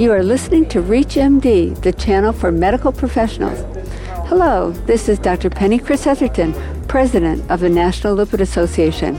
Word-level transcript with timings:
You 0.00 0.12
are 0.12 0.22
listening 0.22 0.66
to 0.70 0.80
ReachMD, 0.80 1.82
the 1.82 1.92
channel 1.92 2.32
for 2.32 2.50
medical 2.50 2.90
professionals. 2.90 3.58
Hello, 4.30 4.70
this 4.86 5.10
is 5.10 5.18
Dr. 5.18 5.50
Penny 5.50 5.78
Kris-Etherton, 5.78 6.88
President 6.88 7.44
of 7.50 7.60
the 7.60 7.68
National 7.68 8.16
Lipid 8.16 8.40
Association. 8.40 9.18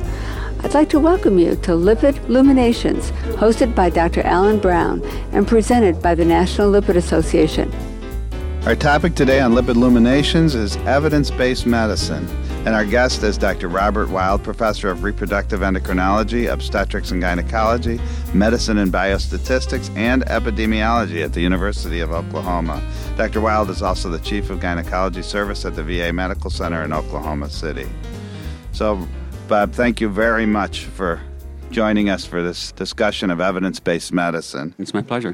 I'd 0.63 0.73
like 0.73 0.89
to 0.89 0.99
welcome 0.99 1.37
you 1.37 1.51
to 1.57 1.73
Lipid 1.73 2.27
Luminations, 2.27 3.11
hosted 3.37 3.75
by 3.75 3.91
Dr. 3.91 4.23
Alan 4.23 4.57
Brown 4.57 5.03
and 5.33 5.47
presented 5.47 6.01
by 6.01 6.15
the 6.15 6.25
National 6.25 6.71
Lipid 6.71 6.95
Association. 6.95 7.71
Our 8.65 8.75
topic 8.75 9.15
today 9.15 9.39
on 9.39 9.53
Lipid 9.53 9.75
Luminations 9.75 10.53
is 10.53 10.77
evidence 10.85 11.31
based 11.31 11.65
medicine. 11.65 12.27
And 12.63 12.75
our 12.75 12.85
guest 12.85 13.23
is 13.23 13.35
Dr. 13.35 13.67
Robert 13.67 14.09
Wild, 14.09 14.43
Professor 14.43 14.91
of 14.91 15.01
Reproductive 15.01 15.61
Endocrinology, 15.61 16.47
Obstetrics 16.47 17.09
and 17.09 17.19
Gynecology, 17.19 17.99
Medicine 18.35 18.77
and 18.77 18.93
Biostatistics, 18.93 19.89
and 19.97 20.23
Epidemiology 20.25 21.25
at 21.25 21.33
the 21.33 21.41
University 21.41 22.01
of 22.01 22.11
Oklahoma. 22.11 22.87
Dr. 23.17 23.41
Wild 23.41 23.71
is 23.71 23.81
also 23.81 24.09
the 24.09 24.19
Chief 24.19 24.51
of 24.51 24.59
Gynecology 24.59 25.23
Service 25.23 25.65
at 25.65 25.75
the 25.75 25.83
VA 25.83 26.13
Medical 26.13 26.51
Center 26.51 26.83
in 26.83 26.93
Oklahoma 26.93 27.49
City. 27.49 27.89
So, 28.73 29.07
Bob, 29.47 29.73
thank 29.73 29.99
you 29.99 30.07
very 30.07 30.45
much 30.45 30.85
for 30.85 31.19
joining 31.71 32.09
us 32.09 32.27
for 32.27 32.43
this 32.43 32.71
discussion 32.73 33.31
of 33.31 33.41
evidence 33.41 33.79
based 33.79 34.13
medicine. 34.13 34.75
It's 34.77 34.93
my 34.93 35.01
pleasure 35.01 35.33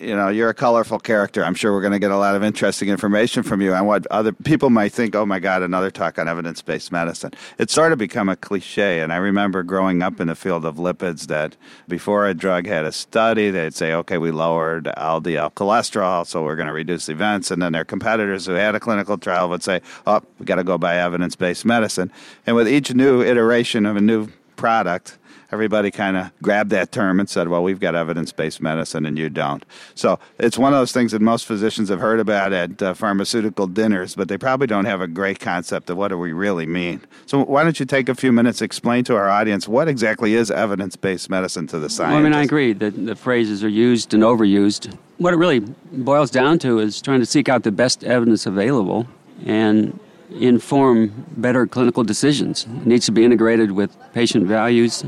you 0.00 0.14
know, 0.14 0.28
you're 0.28 0.48
a 0.48 0.54
colorful 0.54 0.98
character. 0.98 1.44
I'm 1.44 1.54
sure 1.54 1.72
we're 1.72 1.80
going 1.80 1.92
to 1.92 1.98
get 1.98 2.10
a 2.10 2.16
lot 2.16 2.34
of 2.34 2.42
interesting 2.42 2.88
information 2.88 3.42
from 3.42 3.60
you 3.60 3.74
on 3.74 3.86
what 3.86 4.06
other 4.08 4.32
people 4.32 4.70
might 4.70 4.92
think, 4.92 5.14
oh 5.14 5.26
my 5.26 5.38
God, 5.38 5.62
another 5.62 5.90
talk 5.90 6.18
on 6.18 6.28
evidence 6.28 6.62
based 6.62 6.92
medicine. 6.92 7.32
It's 7.58 7.72
sort 7.72 7.92
of 7.92 7.98
become 7.98 8.28
a 8.28 8.36
cliche. 8.36 9.00
And 9.00 9.12
I 9.12 9.16
remember 9.16 9.62
growing 9.62 10.02
up 10.02 10.20
in 10.20 10.28
the 10.28 10.34
field 10.34 10.64
of 10.64 10.76
lipids 10.76 11.26
that 11.26 11.56
before 11.88 12.26
a 12.26 12.34
drug 12.34 12.66
had 12.66 12.84
a 12.84 12.92
study, 12.92 13.50
they'd 13.50 13.74
say, 13.74 13.92
okay, 13.92 14.18
we 14.18 14.30
lowered 14.30 14.84
LDL 14.96 15.46
uh, 15.46 15.50
cholesterol, 15.50 16.26
so 16.26 16.42
we're 16.42 16.56
going 16.56 16.68
to 16.68 16.72
reduce 16.72 17.08
events. 17.08 17.50
And 17.50 17.60
then 17.60 17.72
their 17.72 17.84
competitors 17.84 18.46
who 18.46 18.52
had 18.52 18.74
a 18.74 18.80
clinical 18.80 19.18
trial 19.18 19.48
would 19.48 19.62
say, 19.62 19.80
oh, 20.06 20.22
we 20.38 20.46
got 20.46 20.56
to 20.56 20.64
go 20.64 20.78
by 20.78 20.96
evidence 20.96 21.36
based 21.36 21.64
medicine. 21.64 22.10
And 22.46 22.56
with 22.56 22.68
each 22.68 22.94
new 22.94 23.22
iteration 23.22 23.86
of 23.86 23.96
a 23.96 24.00
new 24.00 24.28
product, 24.56 25.18
everybody 25.52 25.90
kind 25.90 26.16
of 26.16 26.30
grabbed 26.42 26.70
that 26.70 26.92
term 26.92 27.20
and 27.20 27.28
said, 27.28 27.48
well, 27.48 27.62
we've 27.62 27.80
got 27.80 27.94
evidence 27.94 28.32
based 28.32 28.60
medicine 28.60 29.06
and 29.06 29.18
you 29.18 29.28
don't. 29.28 29.64
So 29.94 30.18
it's 30.38 30.58
one 30.58 30.72
of 30.72 30.78
those 30.78 30.92
things 30.92 31.12
that 31.12 31.22
most 31.22 31.46
physicians 31.46 31.88
have 31.88 32.00
heard 32.00 32.20
about 32.20 32.52
at 32.52 32.82
uh, 32.82 32.94
pharmaceutical 32.94 33.66
dinners, 33.66 34.14
but 34.14 34.28
they 34.28 34.38
probably 34.38 34.66
don't 34.66 34.84
have 34.84 35.00
a 35.00 35.06
great 35.06 35.40
concept 35.40 35.90
of 35.90 35.96
what 35.96 36.08
do 36.08 36.18
we 36.18 36.32
really 36.32 36.66
mean. 36.66 37.00
So 37.26 37.44
why 37.44 37.64
don't 37.64 37.78
you 37.78 37.86
take 37.86 38.08
a 38.08 38.14
few 38.14 38.32
minutes, 38.32 38.62
explain 38.62 39.04
to 39.04 39.16
our 39.16 39.28
audience 39.28 39.68
what 39.68 39.88
exactly 39.88 40.34
is 40.34 40.50
evidence 40.50 40.96
based 40.96 41.30
medicine 41.30 41.66
to 41.68 41.78
the 41.78 41.90
science? 41.90 42.12
Well, 42.12 42.20
I 42.20 42.22
mean, 42.22 42.34
I 42.34 42.42
agree 42.42 42.72
that 42.72 43.06
the 43.06 43.16
phrases 43.16 43.62
are 43.62 43.68
used 43.68 44.14
and 44.14 44.22
overused. 44.22 44.96
What 45.18 45.32
it 45.32 45.38
really 45.38 45.60
boils 45.60 46.30
down 46.30 46.58
to 46.60 46.78
is 46.78 47.00
trying 47.00 47.20
to 47.20 47.26
seek 47.26 47.48
out 47.48 47.62
the 47.62 47.72
best 47.72 48.04
evidence 48.04 48.46
available 48.46 49.06
and 49.44 49.98
inform 50.30 51.26
better 51.36 51.66
clinical 51.66 52.04
decisions. 52.04 52.64
It 52.64 52.86
needs 52.86 53.06
to 53.06 53.12
be 53.12 53.24
integrated 53.24 53.72
with 53.72 53.96
patient 54.12 54.46
values, 54.46 55.04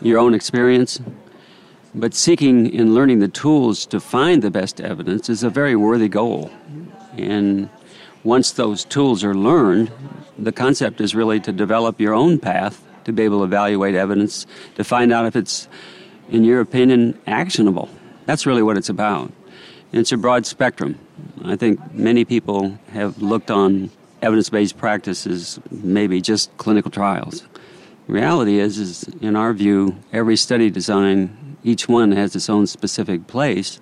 your 0.00 0.18
own 0.18 0.34
experience. 0.34 1.00
But 1.94 2.14
seeking 2.14 2.74
and 2.78 2.94
learning 2.94 3.18
the 3.18 3.28
tools 3.28 3.84
to 3.86 4.00
find 4.00 4.42
the 4.42 4.50
best 4.50 4.80
evidence 4.80 5.28
is 5.28 5.42
a 5.42 5.50
very 5.50 5.76
worthy 5.76 6.08
goal. 6.08 6.50
And 7.16 7.68
once 8.24 8.52
those 8.52 8.84
tools 8.84 9.24
are 9.24 9.34
learned, 9.34 9.90
the 10.38 10.52
concept 10.52 11.00
is 11.00 11.14
really 11.14 11.40
to 11.40 11.52
develop 11.52 12.00
your 12.00 12.14
own 12.14 12.38
path 12.38 12.82
to 13.04 13.12
be 13.12 13.22
able 13.24 13.38
to 13.38 13.44
evaluate 13.44 13.94
evidence, 13.94 14.46
to 14.76 14.84
find 14.84 15.12
out 15.12 15.26
if 15.26 15.36
it's, 15.36 15.68
in 16.30 16.44
your 16.44 16.60
opinion, 16.60 17.18
actionable. 17.26 17.88
That's 18.26 18.46
really 18.46 18.62
what 18.62 18.76
it's 18.76 18.88
about. 18.88 19.32
It's 19.92 20.12
a 20.12 20.16
broad 20.16 20.46
spectrum. 20.46 20.98
I 21.44 21.56
think 21.56 21.92
many 21.92 22.24
people 22.24 22.78
have 22.92 23.20
looked 23.20 23.50
on 23.50 23.90
evidence 24.22 24.48
based 24.48 24.78
practices, 24.78 25.60
maybe 25.70 26.20
just 26.20 26.56
clinical 26.56 26.90
trials. 26.90 27.44
reality 28.06 28.58
is, 28.58 28.78
is, 28.78 29.04
in 29.20 29.36
our 29.36 29.52
view, 29.52 29.96
every 30.12 30.36
study 30.36 30.70
design, 30.70 31.56
each 31.64 31.88
one 31.88 32.12
has 32.12 32.34
its 32.34 32.48
own 32.48 32.66
specific 32.66 33.26
place, 33.26 33.80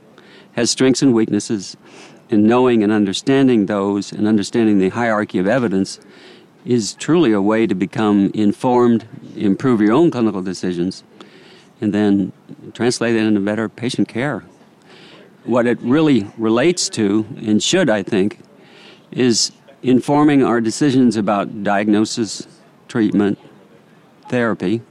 has 0.52 0.70
strengths 0.70 1.02
and 1.02 1.14
weaknesses, 1.14 1.76
and 2.30 2.44
knowing 2.44 2.82
and 2.82 2.92
understanding 2.92 3.66
those 3.66 4.12
and 4.12 4.26
understanding 4.26 4.78
the 4.78 4.88
hierarchy 4.88 5.38
of 5.38 5.46
evidence 5.46 6.00
is 6.64 6.94
truly 6.94 7.32
a 7.32 7.40
way 7.40 7.66
to 7.66 7.74
become 7.74 8.30
informed, 8.34 9.06
improve 9.36 9.80
your 9.80 9.92
own 9.92 10.10
clinical 10.10 10.42
decisions, 10.42 11.02
and 11.80 11.92
then 11.92 12.32
translate 12.74 13.16
it 13.16 13.22
into 13.24 13.40
better 13.40 13.68
patient 13.68 14.08
care. 14.08 14.44
What 15.44 15.66
it 15.66 15.80
really 15.80 16.30
relates 16.36 16.88
to, 16.90 17.26
and 17.38 17.62
should, 17.62 17.88
I 17.88 18.02
think, 18.02 18.40
is 19.10 19.52
informing 19.82 20.44
our 20.44 20.60
decisions 20.60 21.16
about 21.16 21.62
diagnosis, 21.62 22.46
treatment, 22.88 23.38
therapy. 24.28 24.82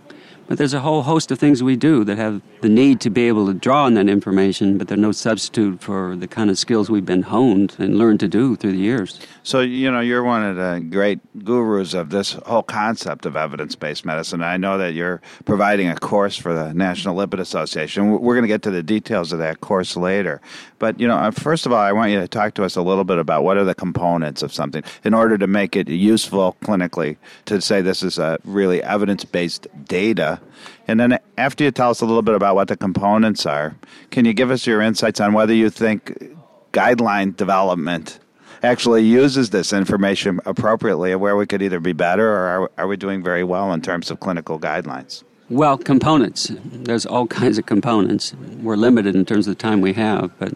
But 0.50 0.58
there's 0.58 0.74
a 0.74 0.80
whole 0.80 1.04
host 1.04 1.30
of 1.30 1.38
things 1.38 1.62
we 1.62 1.76
do 1.76 2.04
that 2.06 2.18
have 2.18 2.42
the 2.62 2.70
need 2.70 3.02
to 3.02 3.12
be 3.12 3.28
able 3.28 3.46
to 3.46 3.54
draw 3.54 3.86
on 3.86 3.94
that 3.94 4.10
information, 4.10 4.80
but 4.80 4.88
they're 4.88 4.98
no 4.98 5.12
substitute 5.12 5.80
for 5.80 6.16
the 6.16 6.28
kind 6.28 6.50
of 6.50 6.58
skills 6.58 6.90
we've 6.90 7.06
been 7.06 7.22
honed 7.22 7.76
and 7.78 8.00
learned 8.00 8.20
to 8.22 8.28
do 8.28 8.56
through 8.56 8.72
the 8.72 8.80
years. 8.80 9.20
So, 9.44 9.62
you 9.62 9.92
know, 9.92 10.00
you're 10.00 10.24
one 10.24 10.44
of 10.44 10.56
the 10.56 10.84
great 10.90 11.20
gurus 11.46 11.94
of 11.94 12.09
this 12.09 12.34
whole 12.34 12.64
concept 12.64 13.28
of 13.28 13.38
evidence 13.38 13.76
based 13.76 14.06
medicine. 14.06 14.42
I 14.42 14.58
know 14.58 14.80
that 14.80 14.94
you're 14.94 15.22
providing 15.46 15.88
a 15.88 15.96
course 15.96 16.36
for 16.36 16.52
the 16.56 16.74
National 16.74 17.16
Lipid 17.16 17.40
Association. 17.40 18.09
We're 18.09 18.34
going 18.34 18.42
to 18.42 18.48
get 18.48 18.64
to 18.64 18.72
the 18.72 18.82
details 18.82 19.32
of 19.32 19.38
that 19.38 19.62
course 19.62 19.96
later. 19.96 20.42
But, 20.80 21.00
you 21.00 21.08
know, 21.08 21.16
uh, 21.18 21.30
first 21.30 21.68
of 21.68 21.74
all, 21.74 21.80
I 21.80 21.92
want 21.92 22.12
you 22.12 22.20
to 22.22 22.28
talk 22.28 22.56
to 22.56 22.64
us 22.64 22.76
a 22.76 22.82
little 22.82 23.04
bit 23.04 23.20
about 23.20 23.44
what 23.44 23.58
are 23.58 23.66
the 23.66 23.76
components 23.76 24.42
of 24.42 24.52
something 24.52 24.84
in 25.04 25.14
order 25.14 25.38
to 25.38 25.46
make 25.46 25.76
it 25.76 25.90
useful 25.90 26.58
clinically 26.64 27.18
to 27.46 27.62
say 27.62 27.82
this 27.82 28.02
is 28.02 28.18
a 28.18 28.40
really 28.46 28.82
evidence 28.82 29.26
based 29.26 29.68
data. 29.86 30.39
And 30.88 31.00
then 31.00 31.20
after 31.38 31.64
you 31.64 31.72
tell 31.72 31.90
us 31.90 32.02
a 32.02 32.06
little 32.06 32.22
bit 32.22 32.36
about 32.36 32.56
what 32.56 32.68
the 32.68 32.78
components 32.78 33.46
are, 33.46 33.76
can 34.12 34.26
you 34.26 34.34
give 34.34 34.52
us 34.52 34.66
your 34.66 34.82
insights 34.82 35.20
on 35.20 35.34
whether 35.34 35.54
you 35.54 35.70
think 35.70 36.36
guideline 36.74 37.36
development 37.36 38.20
actually 38.64 39.04
uses 39.04 39.52
this 39.52 39.72
information 39.72 40.40
appropriately 40.46 41.12
and 41.12 41.22
where 41.22 41.36
we 41.36 41.46
could 41.46 41.62
either 41.62 41.80
be 41.80 41.94
better 41.94 42.28
or 42.28 42.38
are, 42.38 42.72
are 42.78 42.88
we 42.88 42.98
doing 42.98 43.24
very 43.24 43.44
well 43.44 43.72
in 43.72 43.82
terms 43.82 44.12
of 44.12 44.20
clinical 44.20 44.60
guidelines? 44.60 45.24
Well, 45.50 45.78
components. 45.78 46.52
There's 46.64 47.06
all 47.06 47.26
kinds 47.26 47.58
of 47.58 47.66
components. 47.66 48.34
We're 48.62 48.76
limited 48.76 49.16
in 49.16 49.26
terms 49.26 49.48
of 49.48 49.58
the 49.58 49.62
time 49.62 49.82
we 49.82 49.94
have, 49.94 50.38
but 50.38 50.54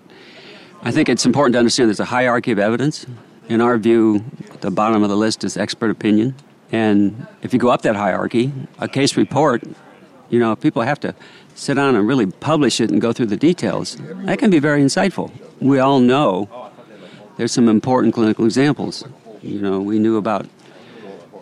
I 0.83 0.91
think 0.91 1.09
it's 1.09 1.25
important 1.25 1.53
to 1.53 1.59
understand 1.59 1.89
there's 1.89 1.99
a 1.99 2.05
hierarchy 2.05 2.51
of 2.51 2.59
evidence. 2.59 3.05
In 3.49 3.59
our 3.59 3.77
view, 3.77 4.23
the 4.61 4.69
bottom 4.69 5.01
of 5.01 5.09
the 5.09 5.17
list 5.17 5.43
is 5.43 5.57
expert 5.57 5.89
opinion. 5.89 6.35
And 6.73 7.27
if 7.43 7.53
you 7.53 7.59
go 7.59 7.69
up 7.69 7.83
that 7.83 7.95
hierarchy, 7.95 8.51
a 8.79 8.87
case 8.87 9.15
report, 9.15 9.63
you 10.31 10.39
know, 10.39 10.55
people 10.55 10.81
have 10.81 10.99
to 11.01 11.13
sit 11.53 11.75
down 11.75 11.95
and 11.95 12.07
really 12.07 12.25
publish 12.25 12.81
it 12.81 12.89
and 12.89 12.99
go 12.99 13.13
through 13.13 13.27
the 13.27 13.37
details. 13.37 13.95
That 14.25 14.39
can 14.39 14.49
be 14.49 14.57
very 14.57 14.81
insightful. 14.81 15.31
We 15.61 15.77
all 15.77 15.99
know 15.99 16.49
there's 17.37 17.51
some 17.51 17.69
important 17.69 18.15
clinical 18.15 18.43
examples. 18.45 19.05
You 19.43 19.61
know, 19.61 19.81
we 19.81 19.99
knew 19.99 20.17
about 20.17 20.47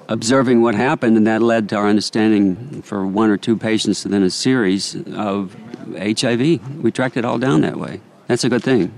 observing 0.10 0.62
what 0.62 0.76
happened, 0.76 1.16
and 1.16 1.26
that 1.28 1.42
led 1.42 1.70
to 1.70 1.78
our 1.78 1.88
understanding 1.88 2.82
for 2.82 3.08
one 3.08 3.30
or 3.30 3.38
two 3.38 3.56
patients 3.56 4.04
and 4.04 4.14
then 4.14 4.24
a 4.24 4.30
series 4.30 4.98
of 5.14 5.56
HIV. 5.98 6.84
We 6.84 6.92
tracked 6.92 7.16
it 7.16 7.24
all 7.24 7.38
down 7.38 7.62
that 7.62 7.78
way. 7.78 8.02
That's 8.28 8.44
a 8.44 8.50
good 8.50 8.64
thing. 8.64 8.92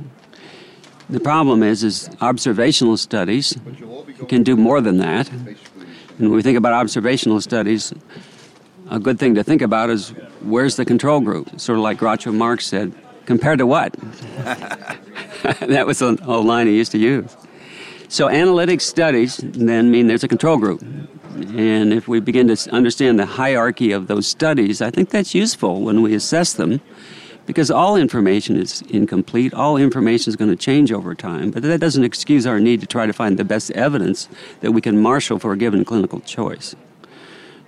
The 1.12 1.20
problem 1.20 1.62
is, 1.62 1.84
is 1.84 2.10
observational 2.22 2.98
studies 2.98 3.56
can 4.28 4.42
do 4.42 4.56
more 4.56 4.82
than 4.82 4.98
that. 4.98 5.30
And 6.20 6.30
when 6.30 6.36
we 6.36 6.42
think 6.42 6.58
about 6.58 6.74
observational 6.74 7.42
studies, 7.42 7.94
a 8.90 9.00
good 9.00 9.18
thing 9.18 9.36
to 9.36 9.44
think 9.44 9.62
about 9.62 9.90
is 9.90 10.10
where's 10.42 10.76
the 10.76 10.86
control 10.86 11.20
group? 11.20 11.60
Sort 11.60 11.78
of 11.78 11.84
like 11.84 11.98
Groucho 11.98 12.34
Marx 12.34 12.66
said, 12.68 12.94
compared 13.26 13.60
to 13.60 13.66
what? 13.66 13.94
that 15.62 15.86
was 15.88 16.02
a, 16.02 16.16
a 16.24 16.38
line 16.38 16.68
he 16.68 16.76
used 16.76 16.92
to 16.92 16.98
use. 16.98 17.36
So 18.10 18.30
analytic 18.30 18.82
studies 18.82 19.38
then 19.38 19.90
mean 19.90 20.08
there's 20.08 20.24
a 20.24 20.28
control 20.28 20.58
group. 20.58 20.82
And 20.82 21.92
if 21.92 22.08
we 22.08 22.20
begin 22.20 22.48
to 22.56 22.72
understand 22.72 23.20
the 23.20 23.26
hierarchy 23.26 23.92
of 23.92 24.06
those 24.08 24.28
studies, 24.28 24.82
I 24.82 24.92
think 24.92 25.10
that's 25.10 25.34
useful 25.34 25.82
when 25.82 26.04
we 26.04 26.14
assess 26.14 26.54
them 26.54 26.80
because 27.46 27.70
all 27.70 27.96
information 27.96 28.56
is 28.56 28.82
incomplete. 28.84 29.54
All 29.54 29.78
information 29.78 30.30
is 30.30 30.36
going 30.36 30.52
to 30.52 30.56
change 30.56 30.92
over 30.92 31.14
time, 31.14 31.52
but 31.52 31.64
that 31.64 31.80
doesn't 31.80 32.04
excuse 32.04 32.46
our 32.48 32.60
need 32.60 32.82
to 32.82 32.88
try 32.88 33.06
to 33.06 33.14
find 33.14 33.38
the 33.38 33.44
best 33.44 33.72
evidence 33.72 34.30
that 34.62 34.72
we 34.72 34.82
can 34.82 35.02
marshal 35.02 35.40
for 35.40 35.52
a 35.54 35.58
given 35.58 35.84
clinical 35.84 36.20
choice. 36.22 36.76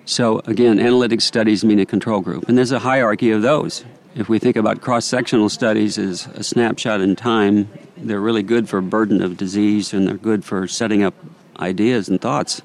So, 0.06 0.40
again, 0.46 0.80
analytic 0.80 1.22
studies 1.22 1.66
mean 1.66 1.80
a 1.80 1.86
control 1.86 2.22
group, 2.22 2.48
and 2.48 2.58
there's 2.58 2.72
a 2.72 2.80
hierarchy 2.80 3.32
of 3.32 3.42
those. 3.42 3.84
If 4.16 4.30
we 4.30 4.40
think 4.40 4.56
about 4.56 4.80
cross 4.80 5.04
sectional 5.06 5.50
studies 5.50 5.98
as 5.98 6.28
a 6.28 6.44
snapshot 6.44 7.02
in 7.02 7.16
time, 7.18 7.68
they're 7.98 8.22
really 8.22 8.44
good 8.44 8.70
for 8.70 8.80
burden 8.80 9.22
of 9.22 9.36
disease 9.36 9.94
and 9.94 10.08
they're 10.08 10.16
good 10.16 10.46
for 10.46 10.68
setting 10.68 11.04
up 11.04 11.14
ideas 11.60 12.08
and 12.08 12.22
thoughts, 12.22 12.62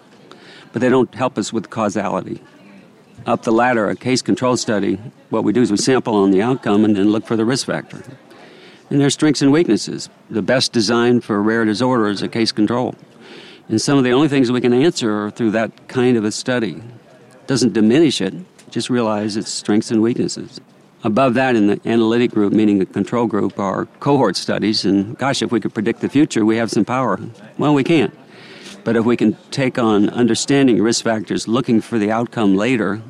but 0.73 0.81
they 0.81 0.89
don't 0.89 1.13
help 1.15 1.39
us 1.39 1.53
with 1.53 1.71
causality. 1.71 2.41
Up 3.27 3.43
the 3.43 3.53
ladder, 3.53 3.89
a 3.89 3.97
case 3.97 4.23
control 4.23 4.57
study, 4.57 4.99
what 5.29 5.45
we 5.45 5.53
do 5.53 5.61
is 5.61 5.71
we 5.71 5.77
sample 5.77 6.15
on 6.15 6.31
the 6.31 6.43
outcome 6.43 6.85
and 6.85 6.97
then 6.97 7.11
look 7.11 7.27
for 7.27 7.37
the 7.37 7.45
risk 7.45 7.67
factor. 7.67 8.03
and 8.89 9.01
there's 9.01 9.15
strengths 9.15 9.41
and 9.43 9.53
weaknesses. 9.53 10.09
The 10.31 10.43
best 10.43 10.73
design 10.73 11.21
for 11.21 11.37
a 11.37 11.41
rare 11.41 11.65
disorder 11.65 12.09
is 12.09 12.23
a 12.23 12.29
case 12.29 12.51
control. 12.51 12.95
And 13.69 13.81
some 13.81 13.99
of 13.99 14.05
the 14.05 14.11
only 14.11 14.27
things 14.27 14.51
we 14.51 14.61
can 14.61 14.73
answer 14.73 15.27
are 15.27 15.31
through 15.31 15.53
that 15.53 15.87
kind 15.87 16.17
of 16.17 16.25
a 16.25 16.33
study. 16.33 16.83
Doesn't 17.47 17.73
diminish 17.73 18.21
it, 18.21 18.35
just 18.71 18.91
realize 18.91 19.37
its 19.37 19.51
strengths 19.51 19.93
and 19.93 20.03
weaknesses. 20.03 20.61
Above 21.05 21.35
that, 21.35 21.57
in 21.57 21.69
the 21.69 21.81
analytic 21.87 22.33
group, 22.33 22.53
meaning 22.53 22.79
the 22.79 22.87
control 22.87 23.27
group, 23.27 23.59
are 23.59 23.87
cohort 24.01 24.37
studies. 24.37 24.85
And 24.85 25.17
gosh, 25.19 25.41
if 25.41 25.53
we 25.53 25.61
could 25.61 25.73
predict 25.73 26.01
the 26.01 26.09
future, 26.09 26.45
we 26.45 26.57
have 26.57 26.71
some 26.71 26.85
power. 26.85 27.19
Well, 27.59 27.75
we 27.75 27.85
can't. 27.85 28.13
But 28.85 28.97
if 28.97 29.05
we 29.05 29.17
can 29.17 29.37
take 29.51 29.79
on 29.79 30.09
understanding 30.09 30.81
risk 30.83 31.05
factors, 31.05 31.47
looking 31.47 31.81
for 31.81 31.99
the 31.99 32.11
outcome 32.11 32.57
later, 32.57 33.03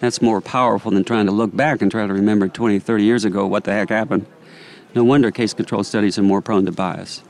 that's 0.00 0.22
more 0.22 0.40
powerful 0.40 0.90
than 0.90 1.04
trying 1.04 1.26
to 1.26 1.32
look 1.32 1.54
back 1.54 1.82
and 1.82 1.90
try 1.90 2.06
to 2.06 2.12
remember 2.12 2.48
20, 2.48 2.78
30 2.78 3.04
years 3.04 3.24
ago 3.24 3.46
what 3.46 3.64
the 3.64 3.72
heck 3.72 3.88
happened. 3.88 4.26
No 4.94 5.04
wonder 5.04 5.30
case 5.30 5.54
control 5.54 5.84
studies 5.84 6.18
are 6.18 6.22
more 6.22 6.42
prone 6.42 6.66
to 6.66 6.72
bias. 6.72 7.22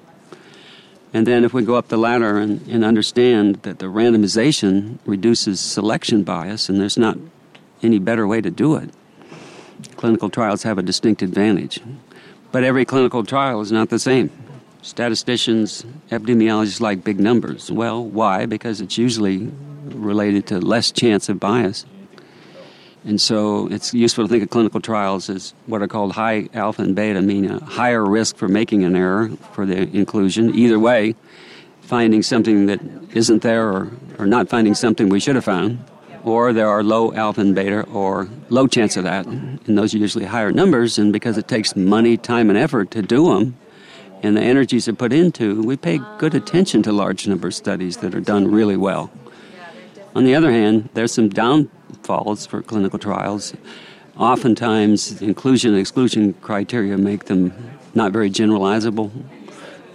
And 1.14 1.26
then 1.26 1.44
if 1.44 1.52
we 1.52 1.62
go 1.62 1.74
up 1.74 1.88
the 1.88 1.98
ladder 1.98 2.38
and, 2.38 2.66
and 2.68 2.84
understand 2.84 3.56
that 3.62 3.78
the 3.78 3.86
randomization 3.86 4.98
reduces 5.04 5.60
selection 5.60 6.24
bias, 6.24 6.68
and 6.68 6.80
there's 6.80 6.96
not 6.96 7.18
any 7.82 7.98
better 7.98 8.26
way 8.26 8.40
to 8.40 8.50
do 8.50 8.76
it, 8.76 8.90
clinical 9.96 10.30
trials 10.30 10.62
have 10.62 10.78
a 10.78 10.82
distinct 10.82 11.22
advantage. 11.22 11.80
But 12.50 12.64
every 12.64 12.84
clinical 12.84 13.24
trial 13.24 13.60
is 13.60 13.70
not 13.70 13.90
the 13.90 13.98
same. 13.98 14.30
Statisticians, 14.82 15.86
epidemiologists 16.10 16.80
like 16.80 17.04
big 17.04 17.20
numbers. 17.20 17.70
Well, 17.70 18.04
why? 18.04 18.46
Because 18.46 18.80
it's 18.80 18.98
usually 18.98 19.50
related 19.84 20.46
to 20.48 20.58
less 20.60 20.90
chance 20.90 21.28
of 21.28 21.38
bias. 21.38 21.86
And 23.04 23.20
so 23.20 23.68
it's 23.68 23.94
useful 23.94 24.24
to 24.24 24.28
think 24.28 24.42
of 24.42 24.50
clinical 24.50 24.80
trials 24.80 25.30
as 25.30 25.54
what 25.66 25.82
are 25.82 25.88
called 25.88 26.12
high 26.12 26.48
alpha 26.52 26.82
and 26.82 26.94
beta, 26.94 27.22
meaning 27.22 27.50
a 27.50 27.64
higher 27.64 28.04
risk 28.04 28.36
for 28.36 28.48
making 28.48 28.84
an 28.84 28.94
error 28.94 29.30
for 29.52 29.66
the 29.66 29.82
inclusion. 29.96 30.54
Either 30.54 30.78
way, 30.78 31.14
finding 31.80 32.22
something 32.22 32.66
that 32.66 32.80
isn't 33.14 33.42
there 33.42 33.68
or, 33.68 33.90
or 34.18 34.26
not 34.26 34.48
finding 34.48 34.74
something 34.74 35.08
we 35.08 35.20
should 35.20 35.36
have 35.36 35.44
found. 35.44 35.78
Or 36.24 36.52
there 36.52 36.68
are 36.68 36.84
low 36.84 37.12
alpha 37.12 37.40
and 37.40 37.54
beta 37.54 37.82
or 37.82 38.28
low 38.48 38.68
chance 38.68 38.96
of 38.96 39.04
that. 39.04 39.26
And 39.26 39.78
those 39.78 39.94
are 39.94 39.98
usually 39.98 40.24
higher 40.24 40.52
numbers. 40.52 40.98
And 40.98 41.12
because 41.12 41.38
it 41.38 41.48
takes 41.48 41.74
money, 41.74 42.16
time, 42.16 42.48
and 42.50 42.58
effort 42.58 42.92
to 42.92 43.02
do 43.02 43.32
them, 43.34 43.56
and 44.22 44.36
the 44.36 44.40
energies 44.40 44.86
are 44.88 44.92
put 44.92 45.12
into, 45.12 45.62
we 45.62 45.76
pay 45.76 45.98
good 46.18 46.34
attention 46.34 46.82
to 46.84 46.92
large 46.92 47.26
number 47.26 47.50
studies 47.50 47.98
that 47.98 48.14
are 48.14 48.20
done 48.20 48.50
really 48.50 48.76
well. 48.76 49.10
On 50.14 50.24
the 50.24 50.34
other 50.34 50.50
hand, 50.50 50.88
there's 50.94 51.12
some 51.12 51.28
downfalls 51.28 52.46
for 52.46 52.62
clinical 52.62 52.98
trials. 52.98 53.54
Oftentimes, 54.16 55.22
inclusion 55.22 55.72
and 55.72 55.80
exclusion 55.80 56.34
criteria 56.34 56.98
make 56.98 57.24
them 57.24 57.52
not 57.94 58.12
very 58.12 58.30
generalizable. 58.30 59.10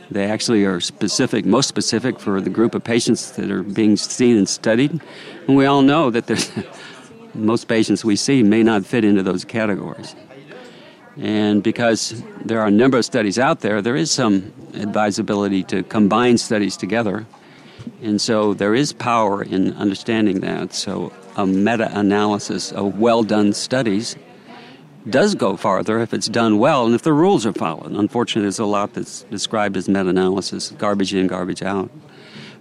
They 0.09 0.25
actually 0.25 0.65
are 0.65 0.79
specific, 0.79 1.45
most 1.45 1.67
specific 1.67 2.19
for 2.19 2.41
the 2.41 2.49
group 2.49 2.73
of 2.73 2.83
patients 2.83 3.31
that 3.31 3.51
are 3.51 3.63
being 3.63 3.95
seen 3.95 4.37
and 4.37 4.49
studied. 4.49 4.99
And 5.47 5.55
we 5.55 5.65
all 5.65 5.81
know 5.81 6.09
that 6.09 6.67
most 7.33 7.67
patients 7.67 8.03
we 8.03 8.15
see 8.15 8.41
may 8.41 8.63
not 8.63 8.85
fit 8.85 9.03
into 9.03 9.21
those 9.21 9.45
categories. 9.45 10.15
And 11.19 11.63
because 11.63 12.21
there 12.45 12.61
are 12.61 12.67
a 12.67 12.71
number 12.71 12.97
of 12.97 13.05
studies 13.05 13.39
out 13.39 13.61
there, 13.61 13.81
there 13.81 13.95
is 13.95 14.11
some 14.11 14.53
advisability 14.75 15.63
to 15.63 15.83
combine 15.83 16.37
studies 16.37 16.77
together. 16.77 17.25
And 18.01 18.21
so 18.21 18.53
there 18.53 18.75
is 18.75 18.93
power 18.93 19.43
in 19.43 19.73
understanding 19.73 20.41
that. 20.41 20.73
So 20.73 21.11
a 21.35 21.45
meta 21.45 21.89
analysis 21.97 22.71
of 22.71 22.99
well 22.99 23.23
done 23.23 23.53
studies 23.53 24.15
does 25.09 25.35
go 25.35 25.55
farther 25.55 25.99
if 25.99 26.13
it's 26.13 26.27
done 26.27 26.59
well 26.59 26.85
and 26.85 26.93
if 26.93 27.01
the 27.01 27.13
rules 27.13 27.45
are 27.45 27.53
followed. 27.53 27.91
Unfortunately, 27.91 28.43
there's 28.43 28.59
a 28.59 28.65
lot 28.65 28.93
that's 28.93 29.23
described 29.23 29.77
as 29.77 29.87
meta 29.87 30.09
analysis 30.09 30.71
garbage 30.71 31.13
in, 31.13 31.27
garbage 31.27 31.63
out. 31.63 31.89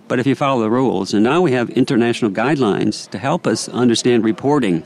But 0.08 0.20
if 0.20 0.26
you 0.26 0.36
follow 0.36 0.62
the 0.62 0.70
rules, 0.70 1.12
and 1.12 1.24
now 1.24 1.40
we 1.42 1.52
have 1.52 1.68
international 1.70 2.30
guidelines 2.30 3.10
to 3.10 3.18
help 3.18 3.46
us 3.46 3.68
understand 3.68 4.24
reporting 4.24 4.84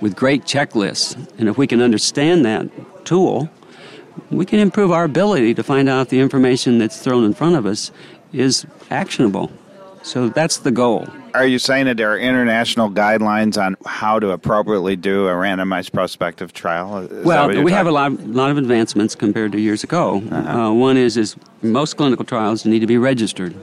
with 0.00 0.16
great 0.16 0.44
checklists, 0.44 1.14
and 1.38 1.48
if 1.48 1.58
we 1.58 1.66
can 1.66 1.82
understand 1.82 2.44
that 2.46 2.66
tool, 3.06 3.48
we 4.30 4.44
can 4.44 4.58
improve 4.58 4.90
our 4.90 5.04
ability 5.04 5.54
to 5.54 5.62
find 5.62 5.88
out 5.88 6.02
if 6.02 6.08
the 6.08 6.20
information 6.20 6.78
that's 6.78 7.00
thrown 7.00 7.24
in 7.24 7.32
front 7.32 7.56
of 7.56 7.66
us 7.66 7.90
is 8.32 8.66
actionable. 8.90 9.50
So 10.02 10.28
that's 10.28 10.58
the 10.58 10.70
goal. 10.70 11.08
Are 11.34 11.46
you 11.46 11.58
saying 11.58 11.86
that 11.86 11.96
there 11.96 12.12
are 12.12 12.18
international 12.18 12.90
guidelines 12.90 13.60
on 13.60 13.76
how 13.84 14.20
to 14.20 14.30
appropriately 14.30 14.94
do 14.94 15.26
a 15.26 15.32
randomized 15.32 15.92
prospective 15.92 16.52
trial? 16.52 16.98
Is 16.98 17.26
well, 17.26 17.48
we 17.62 17.72
have 17.72 17.88
a 17.88 17.90
lot, 17.90 18.12
lot 18.20 18.50
of 18.50 18.56
advancements 18.56 19.16
compared 19.16 19.52
to 19.52 19.60
years 19.60 19.82
ago. 19.82 20.22
Uh-huh. 20.30 20.68
Uh, 20.68 20.72
one 20.72 20.96
is 20.96 21.16
is 21.16 21.36
most 21.60 21.96
clinical 21.96 22.24
trials 22.24 22.64
need 22.64 22.78
to 22.78 22.86
be 22.86 22.96
registered. 22.96 23.54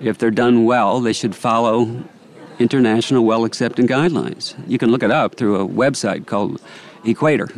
If 0.00 0.18
they're 0.18 0.30
done 0.30 0.64
well, 0.64 1.00
they 1.00 1.12
should 1.12 1.36
follow 1.36 2.02
international 2.58 3.24
well 3.24 3.44
accepted 3.44 3.86
guidelines. 3.86 4.54
You 4.66 4.78
can 4.78 4.90
look 4.90 5.02
it 5.02 5.10
up 5.10 5.36
through 5.36 5.56
a 5.60 5.68
website 5.68 6.26
called 6.26 6.60
Equator, 7.04 7.48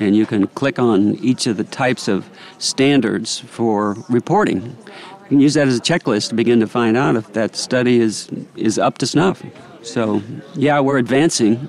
and 0.00 0.16
you 0.16 0.26
can 0.26 0.46
click 0.48 0.78
on 0.78 1.14
each 1.16 1.46
of 1.46 1.56
the 1.56 1.64
types 1.64 2.08
of 2.08 2.28
standards 2.58 3.38
for 3.38 3.96
reporting. 4.08 4.62
You 4.62 5.28
can 5.28 5.40
use 5.40 5.54
that 5.54 5.68
as 5.68 5.76
a 5.76 5.80
checklist 5.80 6.30
to 6.30 6.34
begin 6.34 6.60
to 6.60 6.66
find 6.66 6.96
out 6.96 7.16
if 7.16 7.32
that 7.32 7.56
study 7.56 8.00
is, 8.00 8.28
is 8.56 8.78
up 8.78 8.98
to 8.98 9.06
snuff. 9.06 9.42
So, 9.82 10.22
yeah, 10.54 10.80
we're 10.80 10.98
advancing 10.98 11.68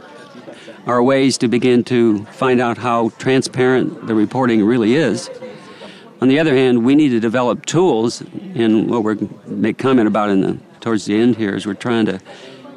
our 0.85 1.03
ways 1.03 1.37
to 1.39 1.47
begin 1.47 1.83
to 1.85 2.23
find 2.25 2.61
out 2.61 2.77
how 2.77 3.09
transparent 3.17 4.07
the 4.07 4.15
reporting 4.15 4.63
really 4.63 4.95
is. 4.95 5.29
On 6.21 6.29
the 6.29 6.39
other 6.39 6.55
hand, 6.55 6.85
we 6.85 6.95
need 6.95 7.09
to 7.09 7.19
develop 7.19 7.65
tools, 7.65 8.21
and 8.55 8.89
what 8.89 9.03
we're 9.03 9.17
make 9.45 9.77
comment 9.77 10.07
about 10.07 10.29
in 10.29 10.41
the 10.41 10.57
towards 10.79 11.05
the 11.05 11.15
end 11.19 11.35
here 11.35 11.55
is 11.55 11.65
we're 11.65 11.73
trying 11.73 12.05
to 12.05 12.19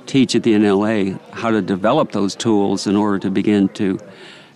teach 0.07 0.35
at 0.35 0.43
the 0.43 0.53
NLA 0.53 1.21
how 1.31 1.51
to 1.51 1.63
develop 1.63 2.13
those 2.13 2.35
tools 2.35 2.87
in 2.87 2.97
order 2.97 3.19
to 3.21 3.31
begin 3.31 3.69
to 3.69 3.99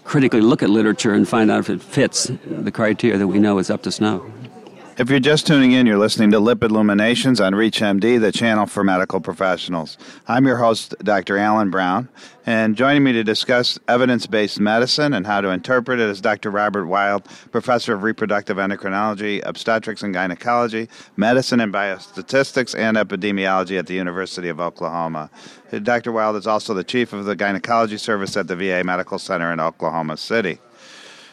critically 0.04 0.40
look 0.40 0.62
at 0.62 0.70
literature 0.70 1.12
and 1.14 1.28
find 1.28 1.50
out 1.50 1.60
if 1.60 1.70
it 1.70 1.82
fits 1.82 2.30
the 2.46 2.70
criteria 2.70 3.18
that 3.18 3.26
we 3.26 3.38
know 3.38 3.58
is 3.58 3.70
up 3.70 3.82
to 3.82 3.90
snuff. 3.90 4.22
If 4.96 5.10
you're 5.10 5.18
just 5.18 5.48
tuning 5.48 5.72
in, 5.72 5.86
you're 5.86 5.98
listening 5.98 6.30
to 6.30 6.36
Lipid 6.38 6.70
Illuminations 6.70 7.40
on 7.40 7.52
ReachMD, 7.52 8.20
the 8.20 8.30
channel 8.30 8.64
for 8.66 8.84
medical 8.84 9.20
professionals. 9.20 9.98
I'm 10.28 10.46
your 10.46 10.58
host, 10.58 10.94
Dr. 11.02 11.36
Alan 11.36 11.68
Brown, 11.68 12.08
and 12.46 12.76
joining 12.76 13.02
me 13.02 13.10
to 13.14 13.24
discuss 13.24 13.76
evidence 13.88 14.28
based 14.28 14.60
medicine 14.60 15.12
and 15.12 15.26
how 15.26 15.40
to 15.40 15.48
interpret 15.48 15.98
it 15.98 16.08
is 16.08 16.20
Dr. 16.20 16.48
Robert 16.48 16.86
Wild, 16.86 17.24
professor 17.50 17.92
of 17.94 18.04
reproductive 18.04 18.56
endocrinology, 18.58 19.42
obstetrics 19.44 20.04
and 20.04 20.14
gynecology, 20.14 20.88
medicine 21.16 21.58
and 21.58 21.74
biostatistics, 21.74 22.78
and 22.78 22.96
epidemiology 22.96 23.76
at 23.76 23.88
the 23.88 23.94
University 23.94 24.48
of 24.48 24.60
Oklahoma. 24.60 25.28
Dr. 25.82 26.12
Wild 26.12 26.36
is 26.36 26.46
also 26.46 26.72
the 26.72 26.84
chief 26.84 27.12
of 27.12 27.24
the 27.24 27.34
gynecology 27.34 27.98
service 27.98 28.36
at 28.36 28.46
the 28.46 28.54
VA 28.54 28.84
Medical 28.84 29.18
Center 29.18 29.52
in 29.52 29.58
Oklahoma 29.58 30.16
City. 30.16 30.60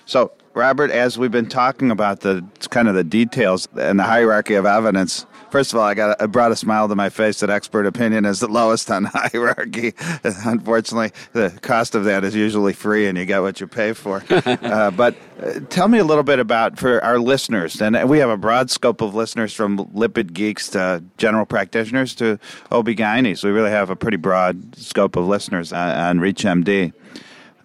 So, 0.07 0.31
Robert, 0.53 0.91
as 0.91 1.17
we've 1.17 1.31
been 1.31 1.47
talking 1.47 1.91
about 1.91 2.21
the 2.21 2.45
kind 2.69 2.89
of 2.89 2.95
the 2.95 3.03
details 3.03 3.67
and 3.77 3.97
the 3.97 4.03
hierarchy 4.03 4.55
of 4.55 4.65
evidence, 4.65 5.25
first 5.49 5.71
of 5.71 5.79
all, 5.79 5.85
I 5.85 5.93
got 5.93 6.21
I 6.21 6.25
brought 6.25 6.51
a 6.51 6.57
smile 6.57 6.89
to 6.89 6.95
my 6.95 7.09
face 7.09 7.39
that 7.39 7.49
expert 7.49 7.85
opinion 7.85 8.25
is 8.25 8.41
the 8.41 8.49
lowest 8.49 8.91
on 8.91 9.03
the 9.03 9.09
hierarchy. 9.31 9.93
Unfortunately, 10.23 11.11
the 11.31 11.57
cost 11.61 11.95
of 11.95 12.03
that 12.05 12.25
is 12.25 12.35
usually 12.35 12.73
free, 12.73 13.07
and 13.07 13.17
you 13.17 13.25
get 13.25 13.41
what 13.41 13.61
you 13.61 13.67
pay 13.67 13.93
for. 13.93 14.23
uh, 14.29 14.91
but 14.91 15.15
uh, 15.41 15.59
tell 15.69 15.87
me 15.87 15.99
a 15.99 16.03
little 16.03 16.23
bit 16.23 16.39
about 16.39 16.77
for 16.77 17.01
our 17.03 17.17
listeners, 17.17 17.81
and 17.81 18.09
we 18.09 18.19
have 18.19 18.29
a 18.29 18.37
broad 18.37 18.69
scope 18.69 18.99
of 18.99 19.15
listeners 19.15 19.53
from 19.53 19.77
lipid 19.87 20.33
geeks 20.33 20.69
to 20.69 21.01
general 21.17 21.45
practitioners 21.45 22.13
to 22.15 22.37
OB-GYNs. 22.71 23.43
We 23.43 23.51
really 23.51 23.69
have 23.71 23.89
a 23.89 23.95
pretty 23.95 24.17
broad 24.17 24.75
scope 24.75 25.15
of 25.15 25.27
listeners 25.27 25.71
on, 25.71 25.91
on 25.91 26.19
ReachMD 26.19 26.93